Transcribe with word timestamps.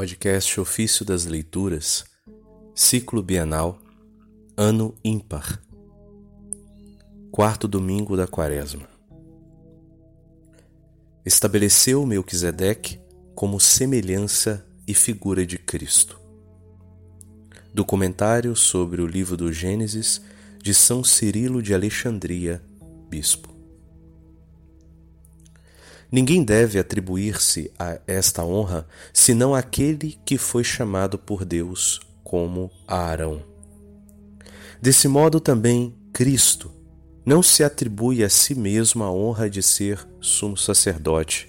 Podcast 0.00 0.58
Ofício 0.58 1.04
das 1.04 1.26
Leituras, 1.26 2.06
Ciclo 2.74 3.22
Bienal, 3.22 3.78
Ano 4.56 4.94
Ímpar, 5.04 5.62
Quarto 7.30 7.68
Domingo 7.68 8.16
da 8.16 8.26
Quaresma. 8.26 8.88
Estabeleceu 11.22 12.06
Melquisedeque 12.06 12.98
como 13.34 13.60
semelhança 13.60 14.66
e 14.88 14.94
figura 14.94 15.44
de 15.44 15.58
Cristo. 15.58 16.18
Documentário 17.74 18.56
sobre 18.56 19.02
o 19.02 19.06
livro 19.06 19.36
do 19.36 19.52
Gênesis 19.52 20.22
de 20.62 20.72
São 20.72 21.04
Cirilo 21.04 21.62
de 21.62 21.74
Alexandria, 21.74 22.62
Bispo. 23.10 23.49
Ninguém 26.10 26.42
deve 26.42 26.78
atribuir-se 26.78 27.72
a 27.78 27.98
esta 28.06 28.44
honra 28.44 28.86
senão 29.12 29.54
aquele 29.54 30.18
que 30.24 30.36
foi 30.36 30.64
chamado 30.64 31.16
por 31.16 31.44
Deus 31.44 32.00
como 32.24 32.70
Arão. 32.86 33.42
Desse 34.82 35.06
modo 35.06 35.38
também 35.38 35.94
Cristo 36.12 36.72
não 37.24 37.42
se 37.42 37.62
atribui 37.62 38.24
a 38.24 38.28
si 38.28 38.54
mesmo 38.54 39.04
a 39.04 39.12
honra 39.12 39.48
de 39.48 39.62
ser 39.62 40.04
sumo 40.20 40.56
sacerdote. 40.56 41.48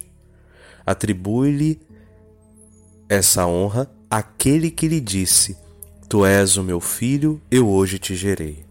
Atribui-lhe 0.85 1.80
essa 3.09 3.48
honra 3.48 3.90
àquele 4.09 4.70
que 4.70 4.88
lhe 4.88 4.99
disse: 4.99 5.57
Tu 6.07 6.26
és 6.26 6.57
o 6.57 6.63
meu 6.63 6.80
filho, 6.80 7.41
eu 7.49 7.68
hoje 7.68 7.98
te 7.98 8.16
gerei. 8.16 8.63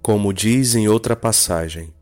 Como 0.00 0.32
diz 0.32 0.74
em 0.74 0.88
outra 0.88 1.16
passagem, 1.16 1.92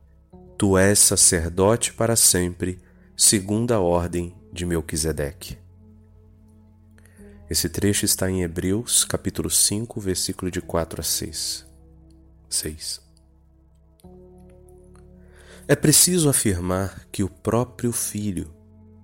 Tu 0.58 0.78
és 0.78 0.98
sacerdote 0.98 1.92
para 1.92 2.16
sempre, 2.16 2.80
segundo 3.14 3.72
a 3.72 3.80
ordem 3.80 4.34
de 4.50 4.64
Melquisedeque. 4.64 5.58
Esse 7.50 7.68
trecho 7.68 8.06
está 8.06 8.30
em 8.30 8.42
Hebreus, 8.42 9.04
capítulo 9.04 9.50
5, 9.50 10.00
versículo 10.00 10.50
de 10.50 10.62
4 10.62 11.02
a 11.02 11.04
6. 11.04 11.66
6. 12.48 13.02
É 15.68 15.76
preciso 15.76 16.30
afirmar 16.30 17.06
que 17.12 17.22
o 17.22 17.28
próprio 17.28 17.92
Filho, 17.92 18.50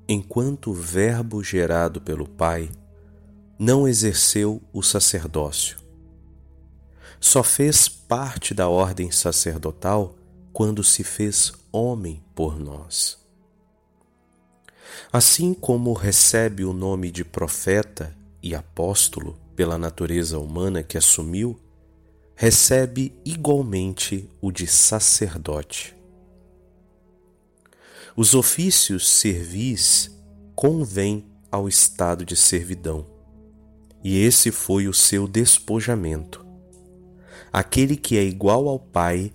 enquanto 0.08 0.72
Verbo 0.72 1.44
gerado 1.44 2.00
pelo 2.00 2.26
Pai, 2.26 2.70
não 3.58 3.86
exerceu 3.86 4.62
o 4.72 4.82
sacerdócio. 4.82 5.76
Só 7.20 7.42
fez 7.42 7.90
parte 7.90 8.54
da 8.54 8.70
ordem 8.70 9.10
sacerdotal 9.10 10.16
quando 10.52 10.84
se 10.84 11.02
fez 11.02 11.52
homem 11.72 12.22
por 12.34 12.58
nós. 12.58 13.18
Assim 15.12 15.54
como 15.54 15.92
recebe 15.92 16.64
o 16.64 16.72
nome 16.72 17.10
de 17.10 17.24
profeta 17.24 18.16
e 18.42 18.54
apóstolo 18.54 19.38
pela 19.56 19.78
natureza 19.78 20.38
humana 20.38 20.82
que 20.82 20.98
assumiu, 20.98 21.58
recebe 22.34 23.14
igualmente 23.24 24.28
o 24.40 24.50
de 24.50 24.66
sacerdote. 24.66 25.94
Os 28.16 28.34
ofícios 28.34 29.08
servis 29.08 30.10
convêm 30.54 31.24
ao 31.50 31.68
estado 31.68 32.24
de 32.24 32.36
servidão, 32.36 33.06
e 34.04 34.18
esse 34.18 34.50
foi 34.50 34.88
o 34.88 34.92
seu 34.92 35.28
despojamento. 35.28 36.44
Aquele 37.52 37.96
que 37.96 38.16
é 38.16 38.24
igual 38.24 38.68
ao 38.68 38.78
Pai 38.78 39.32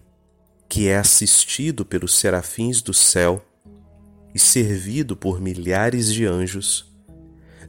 que 0.70 0.88
é 0.88 0.98
assistido 0.98 1.86
pelos 1.86 2.16
serafins 2.16 2.82
do 2.82 2.94
céu 2.94 3.44
e 4.34 4.40
servido 4.40 5.16
por 5.16 5.40
milhares 5.40 6.12
de 6.12 6.26
anjos, 6.26 6.94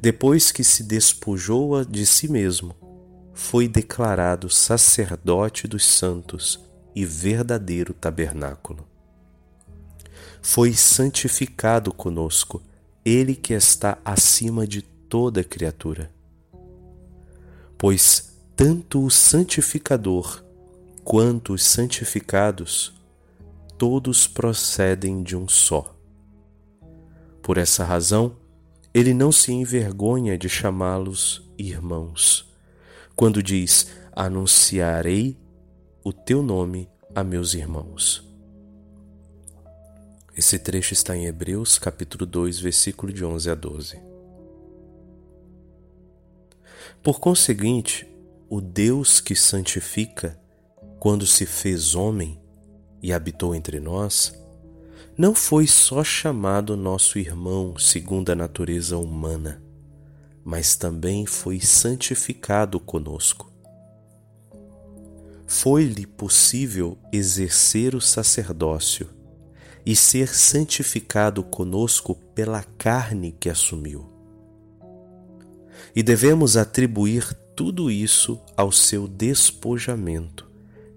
depois 0.00 0.52
que 0.52 0.62
se 0.62 0.82
despojou 0.82 1.84
de 1.84 2.04
si 2.06 2.28
mesmo, 2.28 2.74
foi 3.32 3.68
declarado 3.68 4.50
sacerdote 4.50 5.66
dos 5.68 5.84
santos 5.84 6.60
e 6.94 7.04
verdadeiro 7.04 7.94
tabernáculo. 7.94 8.86
Foi 10.42 10.72
santificado 10.72 11.92
conosco, 11.92 12.62
ele 13.04 13.34
que 13.34 13.54
está 13.54 13.98
acima 14.04 14.66
de 14.66 14.82
toda 14.82 15.44
criatura. 15.44 16.12
Pois 17.76 18.32
tanto 18.56 19.04
o 19.04 19.10
santificador 19.10 20.42
quanto 21.08 21.54
os 21.54 21.62
santificados, 21.62 22.92
todos 23.78 24.26
procedem 24.26 25.22
de 25.22 25.34
um 25.34 25.48
só. 25.48 25.96
Por 27.42 27.56
essa 27.56 27.82
razão, 27.82 28.36
ele 28.92 29.14
não 29.14 29.32
se 29.32 29.50
envergonha 29.50 30.36
de 30.36 30.50
chamá-los 30.50 31.50
irmãos, 31.56 32.54
quando 33.16 33.42
diz: 33.42 33.90
Anunciarei 34.12 35.38
o 36.04 36.12
teu 36.12 36.42
nome 36.42 36.90
a 37.14 37.24
meus 37.24 37.54
irmãos. 37.54 38.22
Esse 40.36 40.58
trecho 40.58 40.92
está 40.92 41.16
em 41.16 41.24
Hebreus, 41.24 41.78
capítulo 41.78 42.26
2, 42.26 42.60
versículo 42.60 43.14
de 43.14 43.24
11 43.24 43.50
a 43.50 43.54
12. 43.54 43.98
Por 47.02 47.18
conseguinte, 47.18 48.06
o 48.46 48.60
Deus 48.60 49.20
que 49.20 49.34
santifica 49.34 50.38
quando 50.98 51.24
se 51.26 51.46
fez 51.46 51.94
homem 51.94 52.40
e 53.00 53.12
habitou 53.12 53.54
entre 53.54 53.78
nós, 53.78 54.32
não 55.16 55.34
foi 55.34 55.66
só 55.66 56.02
chamado 56.02 56.76
nosso 56.76 57.18
irmão 57.18 57.78
segundo 57.78 58.30
a 58.30 58.34
natureza 58.34 58.98
humana, 58.98 59.62
mas 60.44 60.76
também 60.76 61.24
foi 61.24 61.60
santificado 61.60 62.80
conosco. 62.80 63.52
Foi-lhe 65.46 66.06
possível 66.06 66.98
exercer 67.12 67.94
o 67.94 68.00
sacerdócio 68.00 69.08
e 69.86 69.96
ser 69.96 70.28
santificado 70.34 71.42
conosco 71.42 72.14
pela 72.34 72.62
carne 72.62 73.32
que 73.32 73.48
assumiu. 73.48 74.12
E 75.94 76.02
devemos 76.02 76.56
atribuir 76.56 77.32
tudo 77.56 77.90
isso 77.90 78.38
ao 78.56 78.70
seu 78.70 79.08
despojamento 79.08 80.47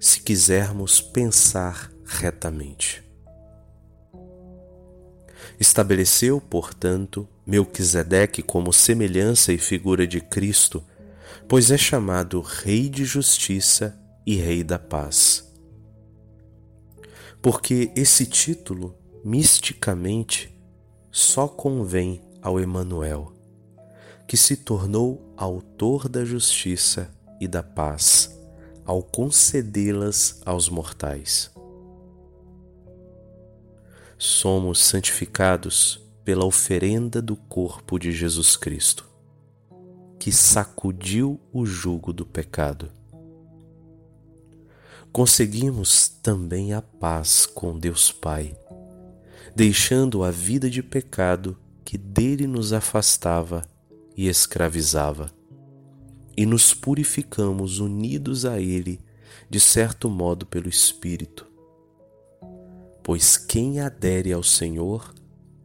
se 0.01 0.19
quisermos 0.19 0.99
pensar 0.99 1.91
retamente. 2.03 3.03
Estabeleceu, 5.59 6.41
portanto, 6.41 7.29
Melquisedeque 7.45 8.41
como 8.41 8.73
semelhança 8.73 9.53
e 9.53 9.59
figura 9.59 10.07
de 10.07 10.19
Cristo, 10.19 10.83
pois 11.47 11.69
é 11.69 11.77
chamado 11.77 12.41
Rei 12.41 12.89
de 12.89 13.05
Justiça 13.05 13.95
e 14.25 14.37
Rei 14.37 14.63
da 14.63 14.79
Paz. 14.79 15.47
Porque 17.39 17.91
esse 17.95 18.25
título, 18.25 18.97
misticamente, 19.23 20.51
só 21.11 21.47
convém 21.47 22.23
ao 22.41 22.59
Emanuel, 22.59 23.33
que 24.27 24.35
se 24.35 24.55
tornou 24.55 25.31
autor 25.37 26.09
da 26.09 26.25
justiça 26.25 27.11
e 27.39 27.47
da 27.47 27.61
paz 27.61 28.40
ao 28.85 29.01
concedê-las 29.03 30.41
aos 30.45 30.69
mortais. 30.69 31.51
Somos 34.17 34.83
santificados 34.83 35.99
pela 36.23 36.45
oferenda 36.45 37.21
do 37.21 37.35
corpo 37.35 37.97
de 37.97 38.11
Jesus 38.11 38.55
Cristo, 38.55 39.07
que 40.19 40.31
sacudiu 40.31 41.39
o 41.51 41.65
jugo 41.65 42.13
do 42.13 42.25
pecado. 42.25 42.91
Conseguimos 45.11 46.07
também 46.07 46.73
a 46.73 46.81
paz 46.81 47.45
com 47.45 47.77
Deus 47.77 48.11
Pai, 48.11 48.55
deixando 49.55 50.23
a 50.23 50.31
vida 50.31 50.69
de 50.69 50.83
pecado 50.83 51.57
que 51.83 51.97
dele 51.97 52.47
nos 52.47 52.71
afastava 52.71 53.63
e 54.15 54.27
escravizava 54.27 55.40
e 56.41 56.45
nos 56.47 56.73
purificamos 56.73 57.77
unidos 57.77 58.45
a 58.45 58.59
Ele, 58.59 58.99
de 59.47 59.59
certo 59.59 60.09
modo 60.09 60.43
pelo 60.43 60.67
Espírito. 60.67 61.45
Pois 63.03 63.37
quem 63.37 63.79
adere 63.79 64.33
ao 64.33 64.41
Senhor 64.41 65.13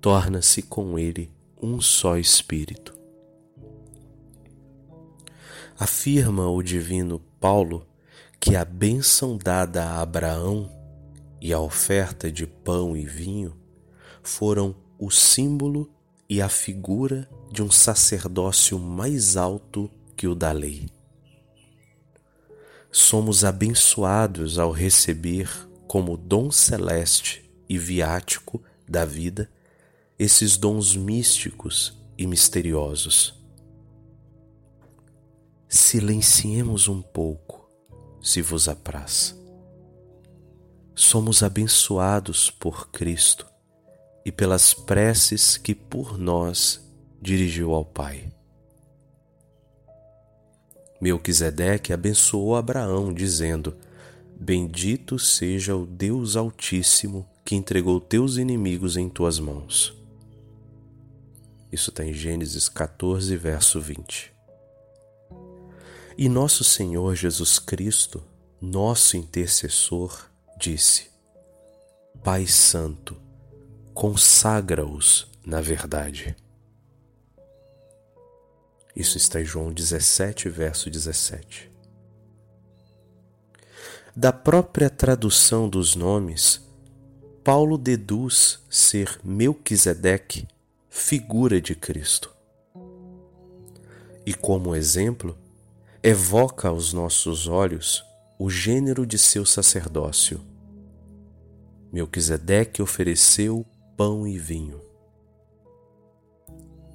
torna-se 0.03 0.61
com 0.61 0.99
Ele 0.99 1.33
um 1.63 1.81
só 1.81 2.19
Espírito. 2.19 2.95
Afirma 5.79 6.47
o 6.51 6.63
divino 6.63 7.23
Paulo 7.41 7.87
que 8.39 8.55
a 8.55 8.63
bênção 8.63 9.39
dada 9.39 9.83
a 9.83 10.03
Abraão 10.03 10.71
e 11.41 11.55
a 11.55 11.59
oferta 11.59 12.31
de 12.31 12.47
pão 12.47 12.95
e 12.95 13.07
vinho 13.07 13.57
foram 14.23 14.77
o 14.99 15.11
símbolo 15.11 15.91
e 16.29 16.43
a 16.43 16.51
figura 16.51 17.27
de 17.51 17.63
um 17.63 17.71
sacerdócio 17.71 18.79
mais 18.79 19.39
alto 19.39 19.91
que 20.17 20.27
o 20.27 20.35
da 20.35 20.53
lei. 20.53 20.89
Somos 22.91 23.45
abençoados 23.45 24.59
ao 24.59 24.71
receber 24.71 25.51
como 25.87 26.17
dom 26.17 26.51
celeste 26.51 27.49
e 27.69 27.79
viático 27.79 28.63
da 28.89 29.05
vida 29.05 29.51
esses 30.19 30.57
dons 30.57 30.97
místicos 30.97 31.97
e 32.17 32.27
misteriosos. 32.27 33.35
silenciemos 35.69 36.89
um 36.89 37.03
pouco, 37.03 37.69
se 38.23 38.41
vos 38.41 38.69
apraz. 38.69 39.37
Somos 40.95 41.43
abençoados 41.43 42.51
por 42.51 42.89
Cristo 42.91 43.47
e 44.25 44.33
pelas 44.33 44.73
preces 44.73 45.57
que 45.59 45.75
por 45.75 46.17
nós 46.17 46.81
dirigiu 47.21 47.75
ao 47.75 47.85
Pai. 47.85 48.36
Melquisedeque 51.01 51.93
abençoou 51.93 52.57
Abraão, 52.57 53.13
dizendo: 53.13 53.77
Bendito 54.39 55.19
seja 55.19 55.77
o 55.77 55.87
Deus 55.87 56.37
Altíssimo 56.37 57.27
que 57.45 57.55
entregou 57.55 58.01
teus 58.01 58.37
inimigos 58.37 58.97
em 58.97 59.09
tuas 59.09 59.39
mãos. 59.39 59.95
Isso 61.71 61.91
está 61.91 62.05
em 62.05 62.13
Gênesis 62.13 62.69
14, 62.69 63.37
verso 63.37 63.81
20. 63.81 64.33
E 66.19 66.29
nosso 66.29 66.65
Senhor 66.65 67.15
Jesus 67.15 67.59
Cristo, 67.59 68.23
nosso 68.61 69.17
intercessor, 69.17 70.29
disse: 70.59 71.11
Pai 72.25 72.47
Santo, 72.47 73.17
consagra-os 73.93 75.31
na 75.45 75.61
verdade. 75.61 76.35
Isso 78.97 79.19
está 79.19 79.43
em 79.43 79.45
João 79.45 79.71
17, 79.71 80.49
verso 80.49 80.89
17. 80.89 81.71
Da 84.17 84.33
própria 84.33 84.89
tradução 84.89 85.69
dos 85.69 85.95
nomes, 85.95 86.67
Paulo 87.45 87.77
deduz 87.77 88.59
ser 88.71 89.21
Melquisedeque 89.23 90.49
figura 90.89 91.61
de 91.61 91.75
Cristo. 91.75 92.35
E 94.25 94.33
como 94.33 94.75
exemplo, 94.75 95.37
evoca 96.03 96.69
aos 96.69 96.95
nossos 96.95 97.47
olhos 97.47 98.03
o 98.39 98.49
gênero 98.49 99.07
de 99.07 99.19
seu 99.19 99.45
sacerdócio. 99.45 100.41
Melquisedeque 101.93 102.81
ofereceu 102.81 103.67
pão 103.95 104.27
e 104.27 104.39
vinho. 104.39 104.81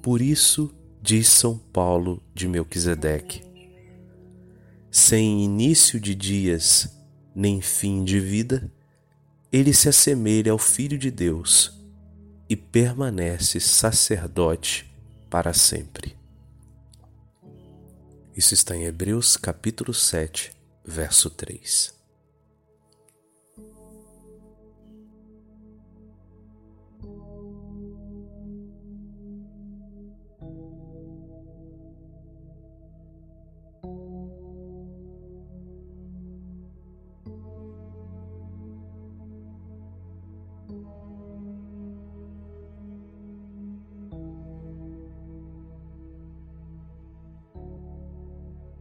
Por 0.02 0.20
isso, 0.20 0.74
diz 1.02 1.28
São 1.28 1.58
Paulo 1.58 2.22
de 2.32 2.46
Melquisedeque. 2.46 3.42
Sem 4.88 5.42
início 5.44 5.98
de 5.98 6.14
dias, 6.14 6.96
nem 7.34 7.60
fim 7.60 8.04
de 8.04 8.20
vida, 8.20 8.72
ele 9.50 9.74
se 9.74 9.88
assemelha 9.88 10.52
ao 10.52 10.58
Filho 10.58 10.96
de 10.96 11.10
Deus 11.10 11.76
e 12.48 12.54
permanece 12.54 13.58
sacerdote 13.58 14.94
para 15.28 15.52
sempre. 15.52 16.16
Isso 18.36 18.54
está 18.54 18.76
em 18.76 18.84
Hebreus 18.84 19.36
capítulo 19.36 19.92
7, 19.92 20.52
verso 20.84 21.28
3. 21.28 22.02